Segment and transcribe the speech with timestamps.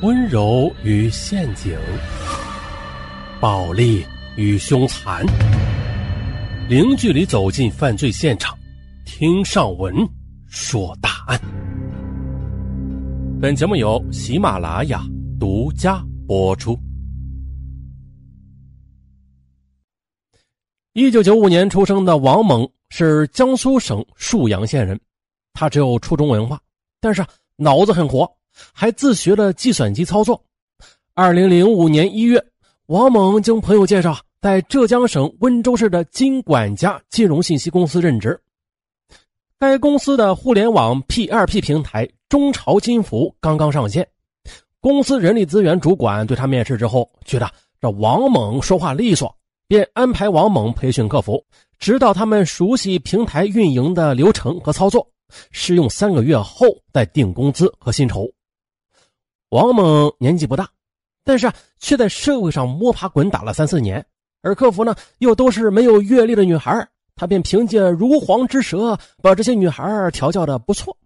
[0.00, 1.76] 温柔与陷阱，
[3.40, 5.26] 暴力与凶残，
[6.68, 8.56] 零距离走进犯罪现场，
[9.04, 9.92] 听上文
[10.46, 11.40] 说大案。
[13.40, 15.02] 本节目由喜马拉雅
[15.40, 16.78] 独家播出。
[20.92, 24.98] 一九九五年出生的王猛是江苏省沭阳县人，
[25.54, 26.60] 他只有初中文化，
[27.00, 27.26] 但是
[27.56, 28.37] 脑子很活。
[28.72, 30.42] 还自学了计算机操作。
[31.14, 32.44] 二零零五年一月，
[32.86, 38.40] 王猛经朋友介绍，在浙江省温州市的金管家金融信息公司任职。
[39.58, 44.06] 该公司的互联网 P2P 平台中朝金服刚刚上线，
[44.80, 49.34] 公司人力资源主管对他面试之后，觉得这王猛说话利索，
[49.66, 51.44] 便安排王猛培训客服，
[51.80, 55.04] 指导他们熟悉平台运营的流程和操作。
[55.50, 58.26] 试用三个月后再定工资和薪酬。
[59.50, 60.68] 王猛年纪不大，
[61.24, 64.04] 但是却在社会上摸爬滚打了三四年，
[64.42, 70.96] 而客服呢又都是没有阅历的女孩，他便凭借如簧之舌把这些女孩调教的不错。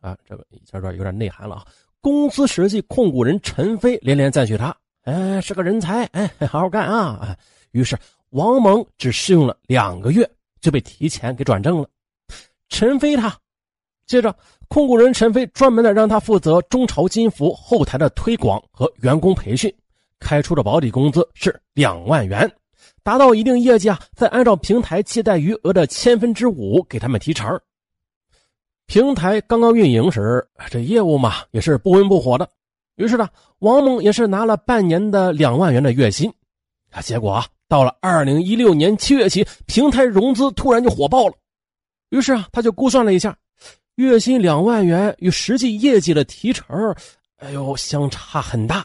[0.00, 1.66] 啊，这个这段有点内涵了啊！
[2.00, 4.74] 公司实际控股人陈飞连连赞许他，
[5.04, 7.36] 哎，是个人才，哎，好好干啊！
[7.72, 7.98] 于是
[8.30, 11.88] 王猛只试用了两个月就被提前给转正了。
[12.68, 13.34] 陈飞他。
[14.06, 14.34] 接着，
[14.68, 19.74] 控股人陈飞专门的让他负责中朝金服后台的推广和员工培训，
[20.20, 22.50] 开出的保底工资是两万元，
[23.02, 27.58] 达到一定业绩啊，再按照平台借贷余额的千分之五给他们提成。
[28.86, 32.46] 平台刚刚运营时，这业务嘛也是不温不火的，
[32.96, 33.26] 于是呢，
[33.60, 36.30] 王猛也是拿了半年的两万元的月薪，
[36.90, 41.34] 啊，结果啊，到了二零一六年七月起，平台融资突然就火爆了，
[42.10, 43.34] 于是啊，他就估算了一下。
[43.96, 46.92] 月薪两万元与实际业绩的提成，
[47.36, 48.84] 哎呦，相差很大。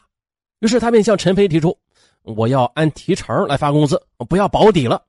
[0.59, 1.75] 于是他便向陈飞提出
[2.21, 5.01] ：“我要按提成来发工资，不要保底了。”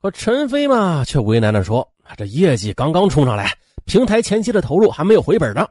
[0.00, 1.86] 可陈飞嘛，却为难的说
[2.16, 3.52] ：“这业绩刚刚冲上来，
[3.84, 5.66] 平台前期的投入还没有回本呢，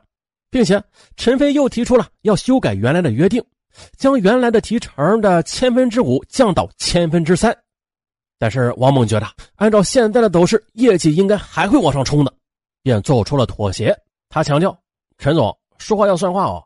[0.49, 0.83] 并且
[1.15, 3.41] 陈飞又提出了要修改原来的约定，
[3.95, 7.57] 将原来的提成的千分之五降到千分之三。
[8.37, 12.33] 但是王猛觉得，按照现在的走势，业绩应该还会往上冲的。”
[12.81, 13.95] 便做出了妥协。
[14.29, 14.77] 他强调
[15.17, 16.63] ：“陈总说话要算话哦。”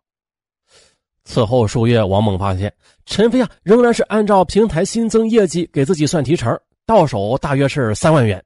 [1.25, 2.71] 此后数月，王猛发现
[3.05, 6.55] 陈飞啊仍然是按照平台新增业绩给自己算提成，
[6.85, 8.43] 到手大约是三万元。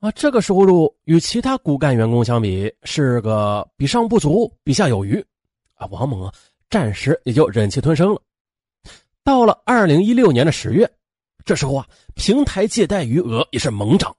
[0.00, 5.22] 啊，这个收入与其他骨干员工相比是个比上不足，比下有余。
[5.74, 6.32] 啊，王猛啊
[6.70, 8.20] 暂时也就忍气吞声了。
[9.22, 10.90] 到了二零一六年的十月，
[11.44, 14.14] 这时候啊平台借贷余额也是猛涨。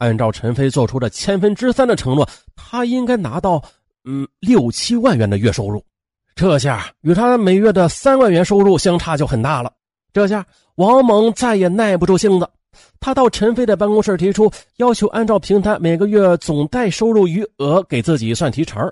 [0.00, 3.62] 按照陈飞做出的千分之三的承诺，他应该拿到
[4.04, 5.84] 嗯六七万元的月收入。
[6.34, 9.70] 这下与他每月的三万元收入相差就很大了。
[10.10, 10.44] 这下
[10.76, 12.48] 王猛再也耐不住性子，
[12.98, 18.82] 他到陈飞的办公室提出要求，按照平台每个月总代收入余额给自己算提成。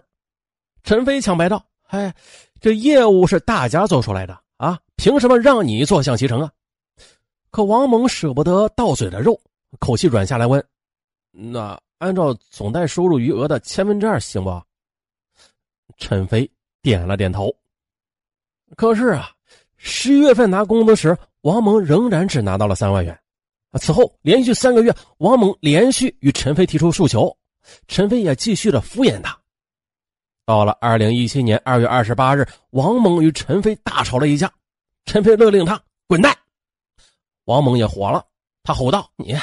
[0.85, 2.15] 陈飞抢白道：“哎，
[2.61, 6.51] 这业务是大家做出来的啊，凭什么让你坐享其成啊？”
[7.51, 9.41] 可王猛舍不得到嘴的肉，
[9.79, 10.63] 口气软下来问。
[11.31, 14.63] 那按照总贷收入余额的千分之二行不？
[15.97, 16.49] 陈飞
[16.83, 17.55] 点了点头。
[18.77, 19.31] 可是啊，
[19.77, 23.19] 十一月份拿工资时，王蒙仍然只拿到了三万元。
[23.81, 27.37] 此后连续三个月，王蒙连续与陈飞提出诉求，
[27.87, 29.39] 陈飞也继续的敷衍他。
[30.45, 34.53] 到了二零一七年二月二十八日，王蒙与陈飞大吵了一架，
[35.05, 36.37] 陈飞勒令他滚蛋。
[37.45, 38.25] 王蒙也火了，
[38.63, 39.37] 他吼道：“你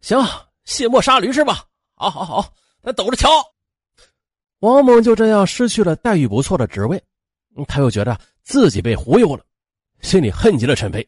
[0.00, 0.18] 行。”
[0.64, 1.64] 卸磨杀驴是吧？
[1.94, 2.52] 好，好，好，
[2.82, 3.28] 咱等着瞧。
[4.60, 7.02] 王猛就这样失去了待遇不错的职位，
[7.68, 9.44] 他又觉得自己被忽悠了，
[10.00, 11.06] 心里恨极了陈飞。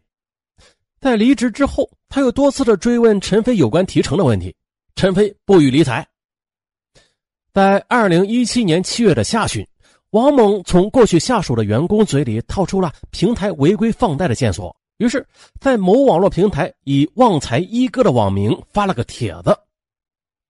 [1.00, 4.54] 在离职之后，他又多次的追问陈飞有关提成的问题，
[4.94, 6.06] 陈飞不予理睬。
[7.52, 9.66] 在二零一七年七月的下旬，
[10.10, 14.74] 王猛从过去下属的员工嘴里套出了平台违规放贷的线索。
[14.98, 15.26] 于是，
[15.60, 19.54] 在某网络平台以“旺财一哥”的网名发了个帖子，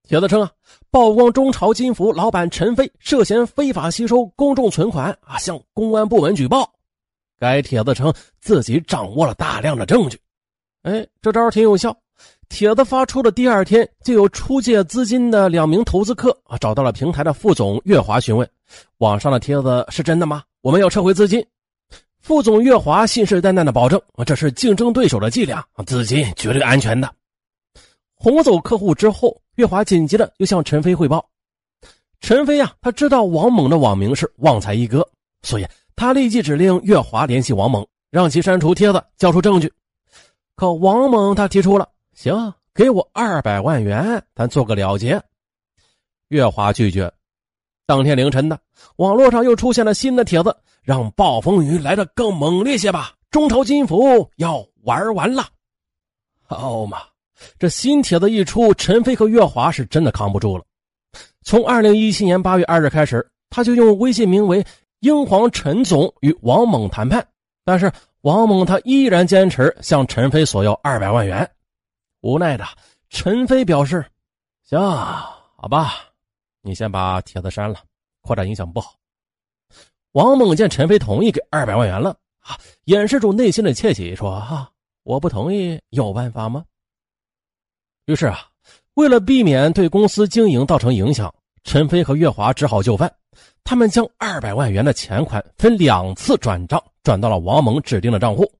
[0.06, 0.50] 帖子称啊，
[0.90, 6.70] 曝光中朝金服老板陈飞涉嫌非法吸收公众存款啊，向公安部门举报。
[7.38, 10.18] 该帖子称自己掌握了大量的证据，
[10.82, 11.96] 哎，这招挺有效。
[12.48, 18.48] 帖子发出的第二天，就有出借资金的两名投资客啊，找到了平台的副总岳华询问
[18.98, 20.44] ：“网上的帖子是真的吗？
[20.60, 21.44] 我们要撤回资金。”
[22.26, 27.08] 副总月华信誓旦旦的保证：“这是竞争对手的伎俩，资金绝对安全的。”
[28.18, 31.24] 哄走客户之后，月华紧急的又向陈飞汇报
[32.18, 35.08] ：“陈飞呀，他知道王猛的网名是旺财一哥，
[35.42, 39.72] 所以他立即指令月华联系王猛，让其删除帖子，交出证据。
[40.56, 45.22] 可王猛他提出了，行，给我二百万元，咱做个了结。
[46.30, 47.12] 月华拒绝。
[47.86, 48.58] 当天凌晨的
[48.96, 50.56] 网络上又出现了新的帖子，
[50.86, 53.12] 让暴风雨来得更猛烈些吧！
[53.28, 55.44] 中朝金服要玩完了，
[56.42, 56.98] 好嘛！
[57.58, 60.64] 这新帖子一出，陈飞和月华是真的扛不住了。
[61.42, 64.64] 从二零一七年八月二日开始，他就用微信名为
[65.00, 67.26] “英皇陈总”与王猛谈判，
[67.64, 67.90] 但是
[68.20, 71.50] 王猛他依然坚持向陈飞索要二百万元。
[72.20, 72.64] 无奈的
[73.10, 74.06] 陈飞表示
[74.62, 75.94] ：“行，好吧。”
[76.62, 77.80] 你先把帖子删了，
[78.20, 78.94] 扩大影响不好。
[80.16, 84.70] 王猛见陈飞同意给二百万元了啊，掩饰住内心的窃喜，说：“哈，
[85.02, 86.64] 我不同意，有办法吗？”
[88.06, 88.38] 于是啊，
[88.94, 91.30] 为了避免对公司经营造成影响，
[91.64, 93.12] 陈飞和月华只好就范，
[93.62, 98.50] 他们将二百万元的钱款分两次转账，转到了王猛指定的账户。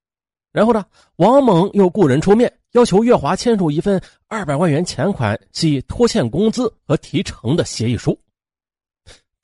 [0.51, 2.53] 然后呢，王猛又雇人出面。
[2.73, 8.15] 要求月华签署一份二百万元钱款系拖欠工资和提成的协议书。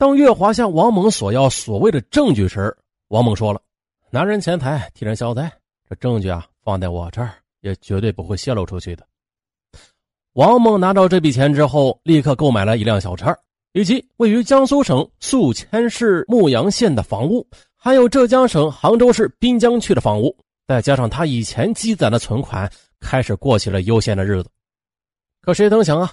[0.03, 2.75] 当月华向王猛索要所谓的证据时，
[3.07, 3.61] 王猛说了
[4.11, 5.49] ：“拿人钱财替人消灾，
[5.87, 9.07] 这证据啊放在我这儿也绝对不会泄露出去的。”
[10.35, 13.33] 王猛拿到这笔钱之后，立刻购买了一辆小车，
[13.71, 20.35] 以及位于江苏省宿迁市牧阳县的房屋，还有浙江省杭州市滨江区的房屋，
[20.67, 22.69] 再加上他以前积攒的存款。
[22.99, 24.49] 开始过起了悠闲的日子，
[25.41, 26.11] 可谁曾想啊，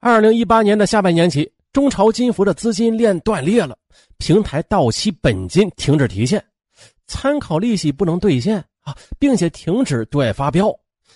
[0.00, 3.76] 二零一八年的下半年起，中朝金服的资金链断裂了，
[4.18, 6.44] 平台到期本金停止提现，
[7.06, 10.70] 参考利息不能兑现啊，并且停止对外发标，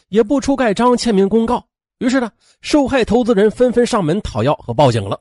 [0.08, 1.64] 也不出盖章签名公告。
[1.98, 2.30] 于是呢，
[2.60, 5.20] 受害投资人纷纷上门讨要和报警了。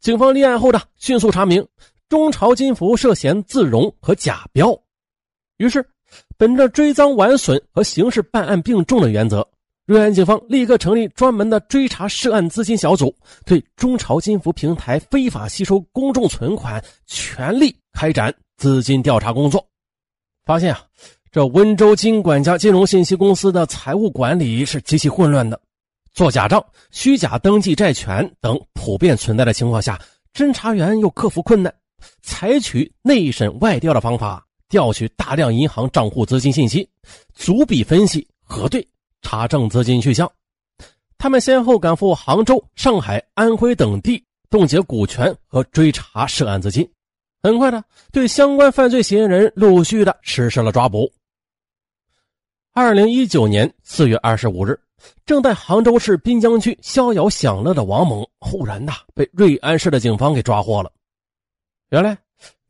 [0.00, 1.66] 警方立案后呢，迅速查明
[2.08, 4.76] 中朝金服涉嫌自融和假标，
[5.56, 5.84] 于是。
[6.36, 9.48] 本着追赃挽损和刑事办案并重的原则，
[9.84, 13.12] 瑞安警方立刻成立专门的追查涉案资金小组，
[13.44, 19.66] 对中朝金服平台非法吸收公众存款全力开展资金调查工作。
[20.44, 20.84] 发现啊，
[21.32, 25.60] 这温州金管家金融信息公司的财务管理是极其混乱的，
[26.12, 30.00] 做假账、虚假登记债权等普遍存在的情况下，
[30.32, 31.74] 侦查员又克服困难，
[32.22, 34.46] 采取内审外调的方法。
[34.68, 36.88] 调取大量银行账户资金信息，
[37.34, 38.80] 逐笔分析核对，
[39.22, 40.30] 查证资金去向。
[41.16, 46.86] 他们先后赶赴杭州、上海、安徽等地，冻结股权和追查涉案资金。
[47.42, 47.82] 很快的，
[48.12, 51.10] 对相关犯罪嫌疑人陆续的实施了抓捕。
[52.72, 54.78] 二零一九年四月二十五日，
[55.24, 60.92] 正在杭州市滨江区逍遥享乐的王猛，忽然呐被瑞安市的警方给抓获了。
[61.90, 62.18] 原来。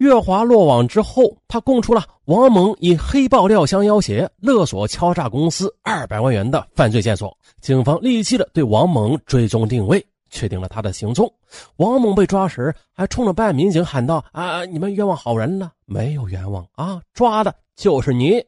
[0.03, 7.37] 月华落网之后，他供出了王蒙以黑爆料相要挟、勒索敲诈公司二百万元的犯罪线索。
[7.61, 11.33] 警方立即的对王蒙追踪定位，确定了他的行踪。
[11.77, 15.71] 王蒙被抓时，还冲着办案民警喊道：“啊，你们冤枉好人了？
[15.87, 18.45] 没有冤枉啊，抓的就是你。”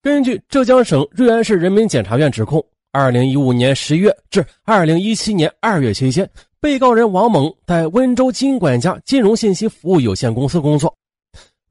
[0.00, 6.26] 根据浙江省瑞安市人民检察院指控，二零一五年十月至二零一七年二月期间。
[6.64, 10.96] 被告人王猛在温州金管家金融信息服务有限公司工作，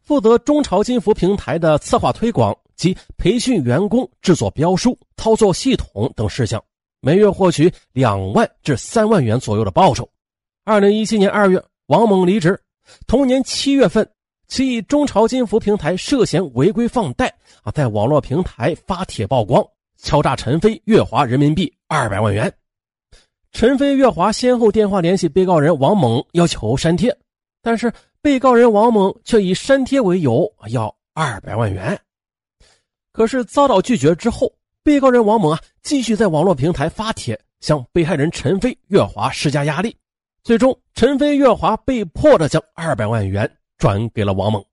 [0.03, 6.63] 负责中朝金服平台的策划推广及培训员工、制作标书、操作系统等事项，
[7.01, 10.07] 每月获取两万至三万元左右的报酬。
[10.63, 12.55] 二零一七年二月，王猛离职。
[13.07, 14.07] 同年七月份，
[14.47, 17.33] 其以中朝金服平台涉嫌违规放贷
[17.63, 19.65] 啊，在网络平台发帖曝光，
[19.97, 22.53] 敲诈陈飞、月华人民币二百万元。
[23.53, 27.15] 陈飞、月华先后电话联系被告人王猛，要求删帖，
[27.61, 31.97] 但是被告人王猛却以删帖为由要二百万元。
[33.11, 39.95] 可是遭到拒绝之后，被告人王猛啊继续在网络平台发帖，向被害人陈飞、月华施加压力。
[40.43, 44.65] 最终，陈飞、月华被迫的将二百万元转给了王猛。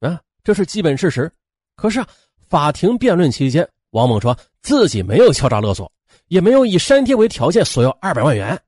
[0.00, 1.30] 啊，这是基本事实。
[1.76, 2.08] 可是啊，
[2.48, 5.90] 法庭辩论期间，王猛说自己没有敲诈勒索。
[6.28, 8.58] 也没有以删帖为条件索要二百万元。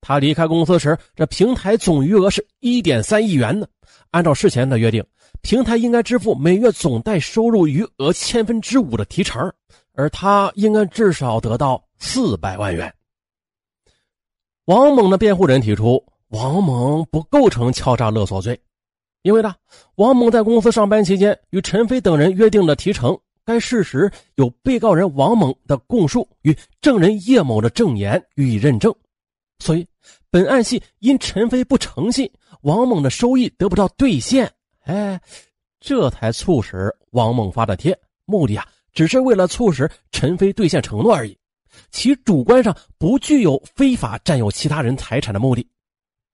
[0.00, 3.66] 他离开公司时，这平台总余额是一点三亿元呢。
[4.10, 5.04] 按照事前的约定，
[5.42, 9.52] 平台应该支付每月总代收入余额千分之五的提成，
[9.94, 12.94] 而他应该至少得到四百万元。
[14.66, 18.58] 王猛的辩护人提出，王猛不构成敲诈勒索罪，
[19.22, 19.54] 因为呢，
[19.96, 23.18] 王猛在公司上班期间与陈飞等人约定的提成。
[23.48, 28.94] 该事实有被告人王猛的供述与证人叶某的证言予以认证，
[29.58, 29.86] 所以
[30.28, 35.18] 本案系因陈飞不诚信，王猛的收益得不到兑现，哎，
[35.80, 41.34] 这才促使王猛发的帖，目的啊，只是为了促使陈飞兑现承诺而已，
[41.90, 45.66] 其主观上不具有非法占有其他人财产的目的。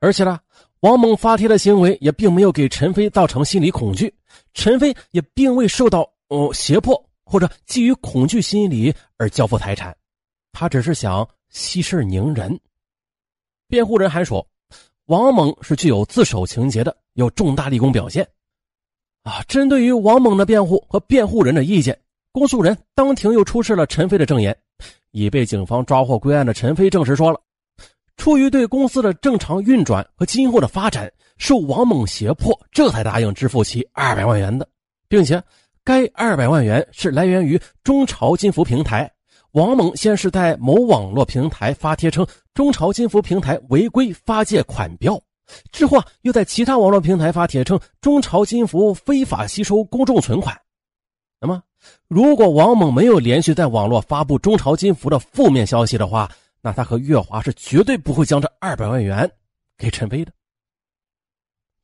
[0.01, 0.41] 而且呢，
[0.81, 4.13] 王猛发帖的行为也并没有给陈飞造成心理恐惧，
[4.53, 9.97] 陈飞也并未受到哦胁迫或者基于恐惧心理而交付财产，
[10.53, 12.59] 他只是想息事宁人。
[13.69, 14.47] 辩护人还说，
[15.07, 18.27] 王猛是具有自首情节的，有重大立功表现。
[19.23, 21.99] 啊，针对于王猛的辩护和辩护人的意见，
[22.31, 24.57] 公诉人当庭又出示了陈飞的证言。
[25.13, 27.41] 已被警方抓获归案的陈飞证实说了，
[28.17, 34.69] 出于对公司的正常运转和今后的发展受王猛胁迫，这才答应支付其二百万元的，
[35.07, 35.41] 并且
[35.85, 39.11] 该二百万元是来源于中朝金服平台。
[39.53, 45.21] 王猛先是在某网络平台发帖称中朝金服平台违规发借款标，
[45.71, 50.59] 之后啊又在其他网络平台发帖称中朝金服非法吸收公众存款。
[51.39, 51.63] 那么，
[52.09, 56.29] 如果王猛没有连续在网络发布中朝金服的负面消息的话，
[56.63, 59.31] 那他和月华是绝对不会将这二百万元
[59.77, 60.33] 给陈飞的。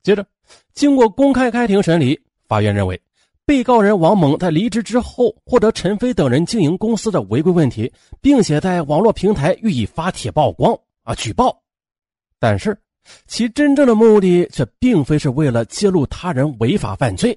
[0.02, 0.26] 接着，
[0.72, 3.00] 经过公开开庭审理，法院认为。
[3.50, 11.60] 被告人王猛在离职之后，获得陈飞等人经营公司的违规问题，并且在网络平台予以发帖曝光啊举报，
[12.38, 12.78] 但是
[13.26, 17.36] 其真正的目的却并非是为了揭露他人违法犯罪。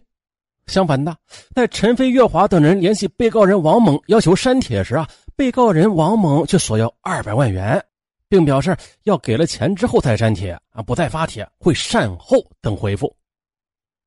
[0.67, 1.17] 相反的，
[1.55, 7.84] 在陈飞、月华等人联系被告人王猛要求删帖时啊，被告人王猛却索要二百万元，
[8.29, 13.12] 并表示要给了钱之后再删帖啊，不再发帖，会善后等回复。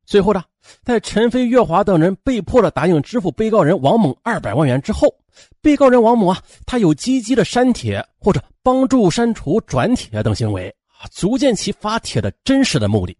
[0.06, 0.42] 最后呢，
[0.84, 5.12] 在陈飞、月华等人被迫的答应支付被告人王猛二百万元之后，
[5.60, 13.16] 被告人王某啊，他有积极的删帖或者帮助删除、转帖等行为啊，足见其发帖的真实的目的。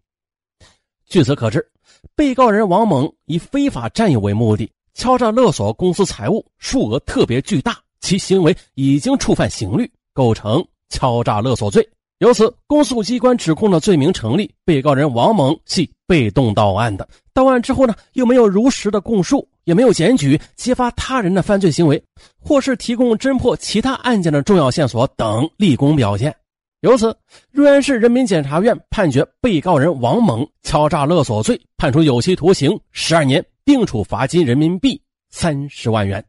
[1.09, 1.69] 据此可知，
[2.15, 11.87] 被告人王猛以非法占有为目的，敲诈勒索公司财物，数额特别巨大，其行为已经触犯刑律，构成敲诈勒索罪。
[12.19, 14.51] 由此，公诉机关指控的罪名成立。
[14.65, 22.03] 被告人王猛系被动到案的，到案之后呢，又没有如实的供述，也没有检举揭发他人的犯罪行为，
[22.41, 26.35] 或是提供侦破其他案件的重要线索等立功表现。
[26.81, 27.15] 由此，
[27.51, 36.25] 瑞安市人民检察院判决被告人王猛敲诈勒索罪，判处有期徒刑十二年，并处罚金人民币三十万元。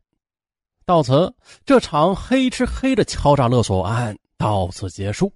[0.86, 1.34] 到此，
[1.66, 5.32] 这场黑吃黑的敲诈勒索案到此结束。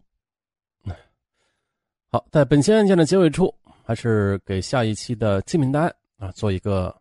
[2.13, 5.87] 好，在本期案件的结尾处，还是给下一期的精品单
[6.17, 6.93] 啊做一个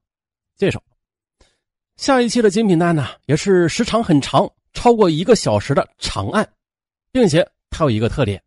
[0.56, 0.80] 介绍。
[1.96, 6.48] 下一期的精品单呢，也是时长很长，超过一个小时的长案，
[7.10, 8.40] 并且它有一个特点，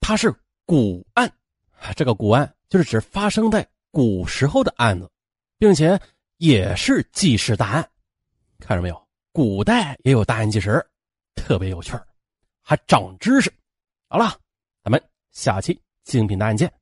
[0.00, 1.30] 它是古案。
[1.94, 5.10] 这个古案就是指发生在古时候的案子，
[5.58, 6.00] 并且
[6.38, 7.86] 也是纪实大案。
[8.58, 9.06] 看着没有？
[9.32, 10.82] 古代也有大案纪实，
[11.34, 11.92] 特别有趣
[12.62, 13.52] 还长知识。
[14.08, 14.34] 好了，
[14.82, 14.98] 咱们
[15.30, 15.78] 下期。
[16.06, 16.72] 精品的案件。